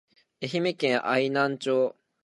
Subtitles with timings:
[0.41, 1.95] 愛媛県愛南町